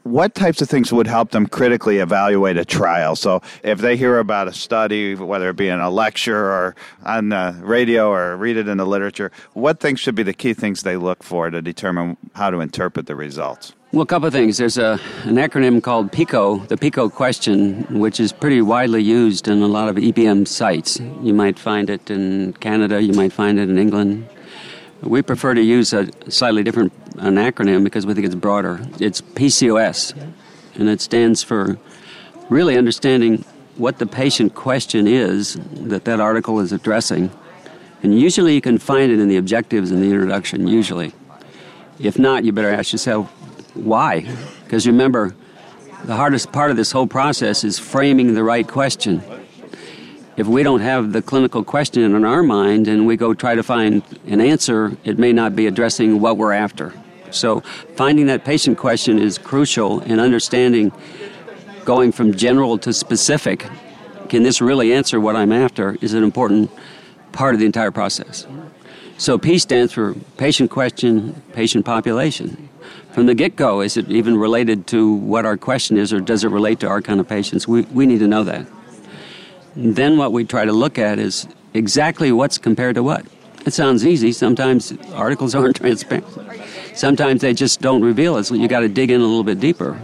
what 0.06 0.34
types 0.34 0.62
of 0.62 0.68
things 0.68 0.92
would 0.92 1.06
help 1.06 1.30
them 1.30 1.46
critically 1.46 1.98
evaluate 1.98 2.56
a 2.56 2.64
trial? 2.64 3.16
So, 3.16 3.42
if 3.62 3.80
they 3.80 3.96
hear 3.96 4.18
about 4.18 4.48
a 4.48 4.52
study, 4.52 5.14
whether 5.14 5.50
it 5.50 5.56
be 5.56 5.68
in 5.68 5.80
a 5.80 5.90
lecture 5.90 6.38
or 6.38 6.76
on 7.04 7.30
the 7.30 7.56
radio 7.60 8.10
or 8.10 8.36
read 8.36 8.56
it 8.56 8.68
in 8.68 8.78
the 8.78 8.86
literature, 8.86 9.32
what 9.54 9.80
things 9.80 10.00
should 10.00 10.14
be 10.14 10.22
the 10.22 10.34
key 10.34 10.54
things 10.54 10.82
they 10.82 10.96
look 10.96 11.22
for 11.22 11.50
to 11.50 11.60
determine 11.60 12.16
how 12.34 12.50
to 12.50 12.60
interpret 12.60 13.06
the 13.06 13.16
results? 13.16 13.74
Well, 13.92 14.02
a 14.02 14.06
couple 14.06 14.26
of 14.26 14.32
things. 14.32 14.58
There's 14.58 14.78
a, 14.78 15.00
an 15.24 15.36
acronym 15.36 15.82
called 15.82 16.12
PICO, 16.12 16.58
the 16.66 16.76
PICO 16.76 17.08
question, 17.08 17.84
which 17.98 18.20
is 18.20 18.32
pretty 18.32 18.60
widely 18.60 19.02
used 19.02 19.48
in 19.48 19.62
a 19.62 19.68
lot 19.68 19.88
of 19.88 19.96
EBM 19.96 20.46
sites. 20.46 21.00
You 21.22 21.32
might 21.32 21.58
find 21.58 21.88
it 21.88 22.10
in 22.10 22.52
Canada, 22.54 23.00
you 23.00 23.12
might 23.12 23.32
find 23.32 23.58
it 23.58 23.70
in 23.70 23.78
England, 23.78 24.28
we 25.08 25.22
prefer 25.22 25.54
to 25.54 25.62
use 25.62 25.92
a 25.92 26.08
slightly 26.30 26.62
different 26.62 26.92
an 27.18 27.36
acronym 27.36 27.84
because 27.84 28.06
we 28.06 28.14
think 28.14 28.26
it's 28.26 28.34
broader. 28.34 28.80
It's 29.00 29.20
PCOS, 29.20 30.14
and 30.74 30.88
it 30.88 31.00
stands 31.00 31.42
for 31.42 31.78
really 32.50 32.76
understanding 32.76 33.44
what 33.76 33.98
the 33.98 34.06
patient 34.06 34.54
question 34.54 35.06
is 35.06 35.54
that 35.72 36.04
that 36.04 36.20
article 36.20 36.60
is 36.60 36.72
addressing. 36.72 37.30
And 38.02 38.18
usually 38.18 38.54
you 38.54 38.60
can 38.60 38.78
find 38.78 39.10
it 39.10 39.18
in 39.18 39.28
the 39.28 39.36
objectives 39.36 39.90
in 39.90 40.00
the 40.00 40.10
introduction, 40.10 40.66
usually. 40.66 41.12
If 41.98 42.18
not, 42.18 42.44
you 42.44 42.52
better 42.52 42.70
ask 42.70 42.92
yourself 42.92 43.28
why. 43.74 44.26
Because 44.64 44.86
remember, 44.86 45.34
the 46.04 46.16
hardest 46.16 46.52
part 46.52 46.70
of 46.70 46.76
this 46.76 46.92
whole 46.92 47.06
process 47.06 47.64
is 47.64 47.78
framing 47.78 48.34
the 48.34 48.44
right 48.44 48.66
question. 48.66 49.22
If 50.36 50.46
we 50.46 50.62
don't 50.62 50.80
have 50.80 51.12
the 51.12 51.22
clinical 51.22 51.64
question 51.64 52.02
in 52.02 52.24
our 52.24 52.42
mind 52.42 52.88
and 52.88 53.06
we 53.06 53.16
go 53.16 53.32
try 53.32 53.54
to 53.54 53.62
find 53.62 54.02
an 54.26 54.40
answer, 54.40 54.96
it 55.04 55.18
may 55.18 55.32
not 55.32 55.56
be 55.56 55.66
addressing 55.66 56.20
what 56.20 56.36
we're 56.36 56.52
after. 56.52 56.92
So, 57.30 57.60
finding 57.96 58.26
that 58.26 58.44
patient 58.44 58.78
question 58.78 59.18
is 59.18 59.38
crucial 59.38 60.00
in 60.00 60.20
understanding 60.20 60.92
going 61.84 62.12
from 62.12 62.34
general 62.34 62.78
to 62.78 62.92
specific. 62.92 63.66
Can 64.28 64.42
this 64.42 64.60
really 64.60 64.92
answer 64.92 65.20
what 65.20 65.36
I'm 65.36 65.52
after? 65.52 65.96
Is 66.00 66.14
an 66.14 66.22
important 66.22 66.70
part 67.32 67.54
of 67.54 67.60
the 67.60 67.66
entire 67.66 67.90
process. 67.90 68.46
So, 69.18 69.38
P 69.38 69.58
stands 69.58 69.92
for 69.92 70.14
patient 70.36 70.70
question, 70.70 71.42
patient 71.52 71.84
population. 71.84 72.68
From 73.12 73.26
the 73.26 73.34
get 73.34 73.56
go, 73.56 73.80
is 73.80 73.96
it 73.96 74.10
even 74.10 74.36
related 74.36 74.86
to 74.88 75.14
what 75.14 75.46
our 75.46 75.56
question 75.56 75.96
is, 75.96 76.12
or 76.12 76.20
does 76.20 76.44
it 76.44 76.48
relate 76.48 76.80
to 76.80 76.86
our 76.86 77.00
kind 77.00 77.18
of 77.18 77.26
patients? 77.26 77.66
We, 77.66 77.82
we 77.82 78.04
need 78.04 78.18
to 78.18 78.28
know 78.28 78.44
that. 78.44 78.66
Then, 79.76 80.16
what 80.16 80.32
we 80.32 80.44
try 80.44 80.64
to 80.64 80.72
look 80.72 80.98
at 80.98 81.18
is 81.18 81.46
exactly 81.74 82.32
what's 82.32 82.56
compared 82.56 82.94
to 82.94 83.02
what. 83.02 83.26
It 83.66 83.74
sounds 83.74 84.06
easy. 84.06 84.32
Sometimes 84.32 84.92
articles 85.12 85.54
aren't 85.54 85.76
transparent. 85.82 86.26
Sometimes 86.94 87.42
they 87.42 87.52
just 87.52 87.82
don't 87.82 88.02
reveal 88.02 88.36
it, 88.38 88.44
so 88.44 88.54
you 88.54 88.68
got 88.68 88.80
to 88.80 88.88
dig 88.88 89.10
in 89.10 89.20
a 89.20 89.24
little 89.24 89.44
bit 89.44 89.60
deeper. 89.60 89.94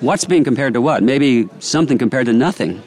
What's 0.00 0.26
being 0.26 0.44
compared 0.44 0.74
to 0.74 0.82
what? 0.82 1.02
Maybe 1.02 1.48
something 1.60 1.96
compared 1.96 2.26
to 2.26 2.34
nothing. 2.34 2.82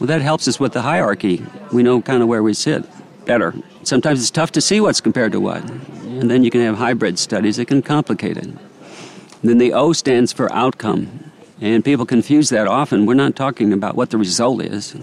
Well, 0.00 0.08
that 0.08 0.22
helps 0.22 0.48
us 0.48 0.58
with 0.58 0.72
the 0.72 0.82
hierarchy. 0.82 1.44
We 1.72 1.84
know 1.84 2.02
kind 2.02 2.22
of 2.22 2.28
where 2.28 2.42
we 2.42 2.54
sit 2.54 2.84
better. 3.24 3.54
Sometimes 3.84 4.20
it's 4.20 4.30
tough 4.30 4.50
to 4.52 4.60
see 4.60 4.80
what's 4.80 5.00
compared 5.00 5.30
to 5.32 5.40
what. 5.40 5.62
And 5.70 6.28
then 6.28 6.42
you 6.42 6.50
can 6.50 6.62
have 6.62 6.78
hybrid 6.78 7.18
studies 7.18 7.58
that 7.58 7.66
can 7.68 7.82
complicate 7.82 8.36
it. 8.36 8.48
then 9.42 9.58
the 9.58 9.72
O 9.72 9.92
stands 9.92 10.32
for 10.32 10.52
outcome. 10.52 11.30
And 11.60 11.84
people 11.84 12.06
confuse 12.06 12.48
that 12.48 12.66
often. 12.66 13.06
We're 13.06 13.14
not 13.14 13.36
talking 13.36 13.72
about 13.72 13.94
what 13.94 14.10
the 14.10 14.18
result 14.18 14.62
is. 14.62 14.96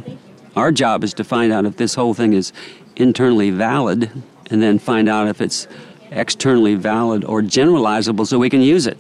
Our 0.58 0.72
job 0.72 1.04
is 1.04 1.14
to 1.14 1.24
find 1.24 1.54
out 1.54 1.66
if 1.66 1.78
this 1.78 1.94
whole 1.94 2.16
thing 2.16 2.34
is 2.34 2.52
internally 2.96 3.52
valid 3.52 4.10
and 4.50 4.60
then 4.60 4.80
find 4.80 5.08
out 5.08 5.28
if 5.28 5.40
it's 5.40 5.68
externally 6.10 6.74
valid 6.74 7.24
or 7.24 7.44
generalizable 7.44 8.26
so 8.26 8.40
we 8.40 8.50
can 8.50 8.62
use 8.62 8.88
it. 8.88 9.00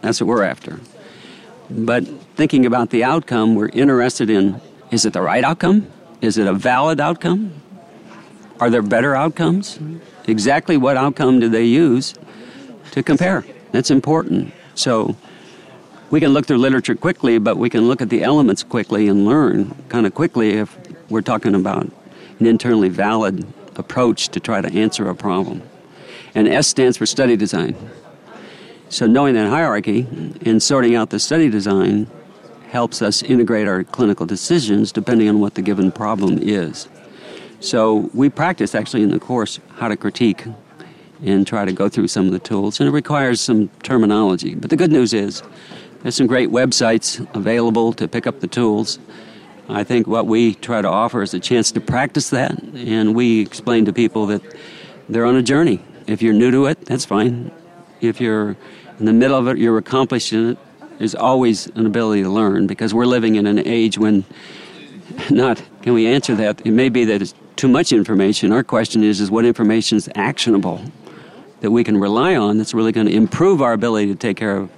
That's 0.00 0.20
what 0.20 0.26
we're 0.26 0.42
after. 0.42 0.80
But 1.70 2.04
thinking 2.34 2.66
about 2.66 2.90
the 2.90 3.04
outcome, 3.04 3.54
we're 3.54 3.68
interested 3.68 4.30
in 4.30 4.60
is 4.90 5.06
it 5.06 5.12
the 5.12 5.22
right 5.22 5.44
outcome? 5.44 5.86
Is 6.22 6.38
it 6.38 6.48
a 6.48 6.52
valid 6.54 6.98
outcome? 6.98 7.52
Are 8.58 8.68
there 8.68 8.82
better 8.82 9.14
outcomes? 9.14 9.78
Exactly 10.26 10.76
what 10.76 10.96
outcome 10.96 11.38
do 11.38 11.48
they 11.48 11.66
use 11.66 12.14
to 12.90 13.04
compare? 13.04 13.44
That's 13.70 13.92
important. 13.92 14.52
So 14.74 15.14
we 16.10 16.20
can 16.20 16.32
look 16.32 16.46
through 16.46 16.58
literature 16.58 16.94
quickly, 16.94 17.38
but 17.38 17.56
we 17.56 17.68
can 17.68 17.88
look 17.88 18.00
at 18.00 18.10
the 18.10 18.22
elements 18.22 18.62
quickly 18.62 19.08
and 19.08 19.24
learn 19.24 19.74
kind 19.88 20.06
of 20.06 20.14
quickly 20.14 20.50
if 20.50 20.76
we're 21.08 21.22
talking 21.22 21.54
about 21.54 21.90
an 22.38 22.46
internally 22.46 22.88
valid 22.88 23.46
approach 23.76 24.28
to 24.30 24.40
try 24.40 24.60
to 24.60 24.72
answer 24.72 25.08
a 25.08 25.14
problem. 25.14 25.62
And 26.34 26.48
S 26.48 26.66
stands 26.66 26.96
for 26.96 27.06
study 27.06 27.36
design. 27.36 27.76
So 28.88 29.06
knowing 29.06 29.34
that 29.34 29.48
hierarchy 29.48 30.06
and 30.44 30.62
sorting 30.62 30.94
out 30.94 31.10
the 31.10 31.18
study 31.18 31.48
design 31.48 32.08
helps 32.68 33.02
us 33.02 33.22
integrate 33.22 33.66
our 33.66 33.84
clinical 33.84 34.26
decisions 34.26 34.92
depending 34.92 35.28
on 35.28 35.40
what 35.40 35.54
the 35.54 35.62
given 35.62 35.90
problem 35.90 36.38
is. 36.38 36.88
So 37.60 38.10
we 38.12 38.28
practice 38.28 38.74
actually 38.74 39.02
in 39.02 39.10
the 39.10 39.18
course 39.18 39.60
how 39.76 39.88
to 39.88 39.96
critique 39.96 40.44
and 41.24 41.46
try 41.46 41.64
to 41.64 41.72
go 41.72 41.88
through 41.88 42.08
some 42.08 42.26
of 42.26 42.32
the 42.32 42.38
tools, 42.38 42.78
and 42.78 42.88
it 42.88 42.92
requires 42.92 43.40
some 43.40 43.68
terminology. 43.82 44.54
But 44.54 44.68
the 44.68 44.76
good 44.76 44.92
news 44.92 45.14
is 45.14 45.42
there's 46.02 46.14
some 46.14 46.26
great 46.26 46.50
websites 46.50 47.26
available 47.34 47.94
to 47.94 48.06
pick 48.06 48.26
up 48.26 48.40
the 48.40 48.46
tools. 48.46 48.98
I 49.68 49.84
think 49.84 50.06
what 50.06 50.26
we 50.26 50.54
try 50.54 50.80
to 50.80 50.88
offer 50.88 51.22
is 51.22 51.34
a 51.34 51.40
chance 51.40 51.72
to 51.72 51.80
practice 51.80 52.30
that, 52.30 52.62
and 52.74 53.14
we 53.14 53.40
explain 53.40 53.84
to 53.86 53.92
people 53.92 54.26
that 54.26 54.42
they're 55.08 55.24
on 55.24 55.36
a 55.36 55.42
journey. 55.42 55.80
If 56.06 56.22
you're 56.22 56.34
new 56.34 56.50
to 56.52 56.66
it, 56.66 56.84
that's 56.84 57.04
fine. 57.04 57.50
If 58.00 58.20
you're 58.20 58.56
in 58.98 59.06
the 59.06 59.12
middle 59.12 59.36
of 59.36 59.48
it, 59.48 59.58
you're 59.58 59.78
accomplishing 59.78 60.50
it, 60.50 60.58
there's 60.98 61.14
always 61.14 61.66
an 61.68 61.86
ability 61.86 62.22
to 62.22 62.30
learn 62.30 62.66
because 62.66 62.94
we're 62.94 63.06
living 63.06 63.34
in 63.34 63.46
an 63.46 63.58
age 63.58 63.98
when 63.98 64.24
not 65.30 65.62
can 65.82 65.94
we 65.94 66.06
answer 66.06 66.34
that 66.34 66.64
it 66.66 66.72
may 66.72 66.88
be 66.88 67.04
that 67.04 67.22
it's 67.22 67.34
too 67.54 67.68
much 67.68 67.92
information 67.92 68.52
our 68.52 68.64
question 68.64 69.02
is 69.02 69.20
is 69.20 69.30
what 69.30 69.44
information 69.44 69.96
is 69.96 70.08
actionable 70.14 70.82
that 71.60 71.70
we 71.70 71.84
can 71.84 71.96
rely 71.96 72.34
on 72.34 72.58
that's 72.58 72.74
really 72.74 72.92
going 72.92 73.06
to 73.06 73.12
improve 73.12 73.62
our 73.62 73.72
ability 73.72 74.06
to 74.06 74.14
take 74.14 74.36
care 74.36 74.56
of 74.56 74.70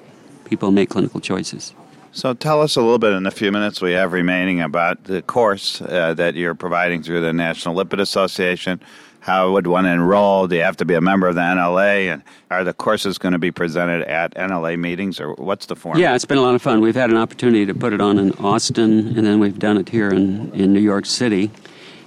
people 0.44 0.68
and 0.68 0.74
make 0.74 0.90
clinical 0.90 1.20
choices 1.20 1.72
so 2.12 2.34
tell 2.34 2.62
us 2.62 2.76
a 2.76 2.80
little 2.80 2.98
bit 2.98 3.12
in 3.12 3.22
the 3.22 3.30
few 3.30 3.52
minutes 3.52 3.80
we 3.80 3.92
have 3.92 4.12
remaining 4.12 4.60
about 4.60 5.04
the 5.04 5.22
course 5.22 5.80
uh, 5.82 6.14
that 6.14 6.34
you're 6.34 6.54
providing 6.54 7.02
through 7.02 7.20
the 7.20 7.32
National 7.32 7.74
Lipid 7.74 8.00
Association. 8.00 8.80
How 9.20 9.52
would 9.52 9.66
one 9.66 9.84
enroll? 9.84 10.46
Do 10.46 10.56
you 10.56 10.62
have 10.62 10.76
to 10.78 10.84
be 10.84 10.94
a 10.94 11.00
member 11.00 11.26
of 11.26 11.34
the 11.34 11.40
NLA? 11.40 12.12
And 12.12 12.22
are 12.50 12.64
the 12.64 12.72
courses 12.72 13.18
going 13.18 13.32
to 13.32 13.38
be 13.38 13.50
presented 13.50 14.02
at 14.04 14.34
NLA 14.34 14.78
meetings, 14.78 15.20
or 15.20 15.34
what's 15.34 15.66
the 15.66 15.76
format? 15.76 16.00
Yeah, 16.00 16.14
it's 16.14 16.24
been 16.24 16.38
a 16.38 16.42
lot 16.42 16.54
of 16.54 16.62
fun. 16.62 16.80
We've 16.80 16.94
had 16.94 17.10
an 17.10 17.16
opportunity 17.16 17.66
to 17.66 17.74
put 17.74 17.92
it 17.92 18.00
on 18.00 18.18
in 18.18 18.32
Austin, 18.34 19.18
and 19.18 19.26
then 19.26 19.38
we've 19.38 19.58
done 19.58 19.76
it 19.76 19.88
here 19.88 20.08
in, 20.08 20.52
in 20.54 20.72
New 20.72 20.80
York 20.80 21.04
City. 21.04 21.50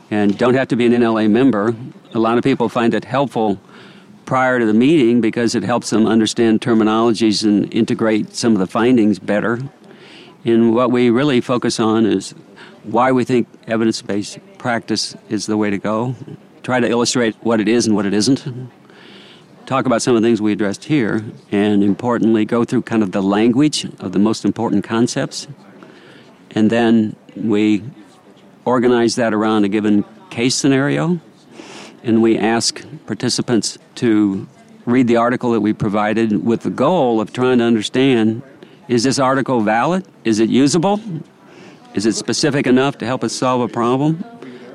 And 0.10 0.38
don't 0.38 0.56
have 0.56 0.68
to 0.70 0.76
be 0.76 0.86
an 0.86 0.94
NLA 0.94 1.30
member. 1.30 1.76
A 2.14 2.20
lot 2.20 2.38
of 2.38 2.44
people 2.44 2.70
find 2.70 2.94
it 2.94 3.06
helpful 3.06 3.62
prior 4.26 4.60
to 4.60 4.66
the 4.66 4.74
meeting 4.74 5.22
because 5.22 5.54
it 5.54 5.64
helps 5.64 5.90
them 5.90 6.08
understand 6.08 6.62
terminologies 6.62 7.44
and 7.44 7.72
integrate 7.74 8.34
some 8.34 8.54
of 8.54 8.60
the 8.60 8.68
findings 8.68 9.20
better 9.20 9.60
and 10.44 10.74
what 10.74 10.92
we 10.92 11.10
really 11.10 11.42
focus 11.42 11.80
on 11.80 12.06
is 12.06 12.34
why 12.84 13.12
we 13.12 13.24
think 13.24 13.48
evidence 13.68 14.02
based 14.02 14.40
practice 14.58 15.16
is 15.30 15.46
the 15.46 15.58
way 15.58 15.70
to 15.70 15.78
go. 15.78 16.16
Try 16.64 16.80
to 16.80 16.88
illustrate 16.88 17.36
what 17.42 17.60
it 17.60 17.68
is 17.68 17.86
and 17.86 17.96
what 17.96 18.06
it 18.06 18.14
isn't. 18.14 18.44
Talk 19.66 19.86
about 19.86 20.02
some 20.02 20.16
of 20.16 20.22
the 20.22 20.28
things 20.28 20.42
we 20.42 20.52
addressed 20.52 20.86
here, 20.86 21.24
and 21.52 21.84
importantly, 21.84 22.44
go 22.46 22.66
through 22.66 22.82
kind 22.82 23.04
of 23.04 23.12
the 23.12 23.22
language 23.22 23.86
of 24.00 24.12
the 24.12 24.20
most 24.20 24.44
important 24.44 24.84
concepts. 24.84 25.48
And 26.52 26.70
then 26.70 27.16
we 27.36 27.84
organize 28.66 29.16
that 29.16 29.34
around 29.34 29.64
a 29.64 29.70
given 29.70 30.04
case 30.30 30.56
scenario, 30.56 31.20
and 32.04 32.22
we 32.22 32.38
ask 32.38 32.84
participants 33.06 33.78
to 33.96 34.48
read 34.86 35.08
the 35.08 35.18
article 35.18 35.52
that 35.52 35.62
we 35.62 35.74
provided 35.74 36.44
with 36.44 36.62
the 36.62 36.70
goal 36.70 37.22
of 37.22 37.32
trying 37.32 37.60
to 37.60 37.64
understand 37.64 38.42
is 38.92 39.04
this 39.04 39.20
article 39.20 39.62
valid? 39.62 40.06
Is 40.26 40.42
it 40.42 40.50
usable? 40.50 41.00
Is 41.94 42.06
it 42.06 42.12
specific 42.14 42.68
enough 42.68 42.98
to 42.98 43.06
help 43.06 43.24
us 43.24 43.32
solve 43.32 43.62
a 43.62 43.70
problem? 43.70 44.22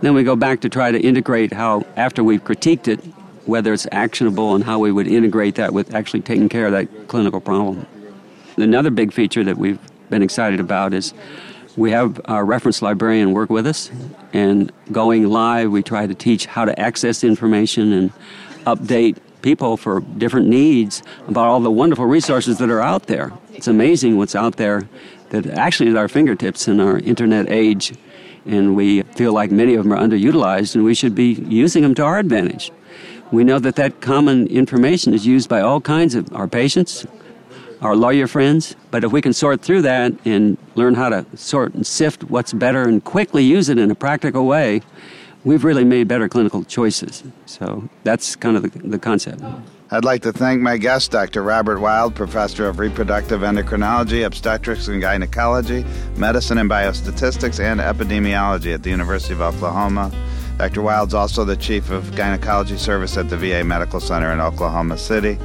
Then 0.00 0.14
we 0.14 0.24
go 0.24 0.34
back 0.34 0.60
to 0.60 0.70
try 0.70 0.90
to 0.90 0.98
integrate 0.98 1.52
how, 1.52 1.84
after 1.96 2.24
we've 2.24 2.42
critiqued 2.42 2.88
it, 2.88 2.98
whether 3.44 3.74
it's 3.74 3.86
actionable 3.92 4.54
and 4.54 4.64
how 4.64 4.78
we 4.78 4.90
would 4.90 5.06
integrate 5.06 5.56
that 5.56 5.74
with 5.74 5.94
actually 5.94 6.22
taking 6.22 6.48
care 6.48 6.64
of 6.64 6.72
that 6.72 7.08
clinical 7.08 7.42
problem. 7.42 7.86
Another 8.56 8.88
big 8.88 9.12
feature 9.12 9.44
that 9.44 9.58
we've 9.58 9.78
been 10.08 10.22
excited 10.22 10.60
about 10.60 10.94
is 10.94 11.12
we 11.76 11.90
have 11.90 12.18
our 12.24 12.46
reference 12.46 12.80
librarian 12.80 13.34
work 13.34 13.50
with 13.50 13.66
us, 13.66 13.90
and 14.32 14.72
going 14.92 15.28
live, 15.28 15.70
we 15.70 15.82
try 15.82 16.06
to 16.06 16.14
teach 16.14 16.46
how 16.46 16.64
to 16.64 16.80
access 16.80 17.22
information 17.22 17.92
and 17.92 18.12
update 18.64 19.18
people 19.42 19.76
for 19.76 20.00
different 20.00 20.48
needs 20.48 21.02
about 21.28 21.46
all 21.46 21.60
the 21.60 21.70
wonderful 21.70 22.06
resources 22.06 22.58
that 22.58 22.70
are 22.70 22.80
out 22.80 23.06
there. 23.06 23.32
It's 23.52 23.68
amazing 23.68 24.16
what's 24.16 24.34
out 24.34 24.56
there 24.56 24.88
that 25.30 25.46
actually 25.46 25.88
is 25.88 25.94
at 25.94 25.98
our 25.98 26.08
fingertips 26.08 26.68
in 26.68 26.80
our 26.80 26.98
internet 26.98 27.50
age, 27.50 27.94
and 28.44 28.76
we 28.76 29.02
feel 29.02 29.32
like 29.32 29.50
many 29.50 29.74
of 29.74 29.84
them 29.84 29.92
are 29.92 29.98
underutilized, 29.98 30.74
and 30.74 30.84
we 30.84 30.94
should 30.94 31.14
be 31.14 31.32
using 31.32 31.82
them 31.82 31.94
to 31.96 32.04
our 32.04 32.18
advantage. 32.18 32.70
We 33.32 33.42
know 33.42 33.58
that 33.58 33.74
that 33.76 34.00
common 34.00 34.46
information 34.46 35.12
is 35.12 35.26
used 35.26 35.48
by 35.48 35.60
all 35.60 35.80
kinds 35.80 36.14
of 36.14 36.32
our 36.34 36.46
patients, 36.46 37.06
our 37.80 37.96
lawyer 37.96 38.26
friends, 38.26 38.76
but 38.90 39.04
if 39.04 39.12
we 39.12 39.20
can 39.20 39.32
sort 39.32 39.62
through 39.62 39.82
that 39.82 40.12
and 40.24 40.56
learn 40.76 40.94
how 40.94 41.08
to 41.08 41.26
sort 41.36 41.74
and 41.74 41.86
sift 41.86 42.24
what's 42.24 42.52
better 42.52 42.82
and 42.82 43.04
quickly 43.04 43.42
use 43.42 43.68
it 43.68 43.78
in 43.78 43.90
a 43.90 43.94
practical 43.94 44.46
way, 44.46 44.80
we've 45.46 45.64
really 45.64 45.84
made 45.84 46.08
better 46.08 46.28
clinical 46.28 46.64
choices. 46.64 47.22
So 47.46 47.88
that's 48.02 48.36
kind 48.36 48.56
of 48.56 48.62
the, 48.64 48.78
the 48.80 48.98
concept. 48.98 49.42
I'd 49.92 50.04
like 50.04 50.22
to 50.22 50.32
thank 50.32 50.60
my 50.60 50.76
guest, 50.76 51.12
Dr. 51.12 51.44
Robert 51.44 51.78
Wild, 51.78 52.16
Professor 52.16 52.68
of 52.68 52.80
Reproductive 52.80 53.42
Endocrinology, 53.42 54.26
Obstetrics 54.26 54.88
and 54.88 55.00
Gynecology, 55.00 55.86
Medicine 56.16 56.58
and 56.58 56.68
Biostatistics, 56.68 57.60
and 57.60 57.78
Epidemiology 57.78 58.74
at 58.74 58.82
the 58.82 58.90
University 58.90 59.34
of 59.34 59.40
Oklahoma. 59.40 60.10
Dr. 60.58 60.82
Wild's 60.82 61.14
also 61.14 61.44
the 61.44 61.56
Chief 61.56 61.90
of 61.90 62.16
Gynecology 62.16 62.76
Service 62.76 63.16
at 63.16 63.30
the 63.30 63.36
VA 63.36 63.62
Medical 63.62 64.00
Center 64.00 64.32
in 64.32 64.40
Oklahoma 64.40 64.98
City. 64.98 65.38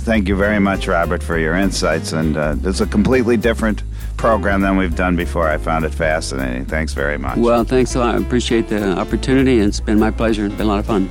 Thank 0.00 0.28
you 0.28 0.36
very 0.36 0.58
much, 0.58 0.88
Robert, 0.88 1.22
for 1.22 1.38
your 1.38 1.54
insights. 1.54 2.12
And 2.12 2.36
uh, 2.36 2.56
it's 2.64 2.80
a 2.80 2.86
completely 2.86 3.36
different 3.36 3.82
program 4.16 4.62
than 4.62 4.76
we've 4.76 4.96
done 4.96 5.14
before. 5.14 5.46
I 5.46 5.58
found 5.58 5.84
it 5.84 5.94
fascinating. 5.94 6.64
Thanks 6.64 6.94
very 6.94 7.18
much. 7.18 7.36
Well, 7.36 7.64
thanks 7.64 7.94
a 7.94 7.98
lot. 8.00 8.14
I 8.14 8.18
appreciate 8.18 8.68
the 8.68 8.98
opportunity. 8.98 9.58
It's 9.58 9.80
been 9.80 9.98
my 9.98 10.10
pleasure. 10.10 10.46
It's 10.46 10.54
been 10.54 10.66
a 10.66 10.68
lot 10.70 10.78
of 10.78 10.86
fun. 10.86 11.10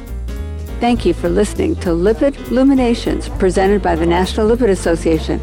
Thank 0.80 1.06
you 1.06 1.14
for 1.14 1.30
listening 1.30 1.76
to 1.78 1.90
Lipid 1.90 2.50
Luminations 2.50 3.30
presented 3.30 3.82
by 3.82 3.96
the 3.96 4.06
National 4.06 4.50
Lipid 4.50 4.70
Association. 4.70 5.40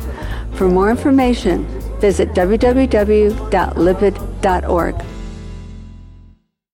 For 0.55 0.69
more 0.69 0.91
information, 0.91 1.67
visit 2.01 2.31
www.lipid.org. 2.31 3.27